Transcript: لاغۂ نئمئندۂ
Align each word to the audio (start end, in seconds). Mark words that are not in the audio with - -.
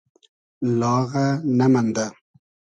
لاغۂ 0.79 1.25
نئمئندۂ 1.57 2.05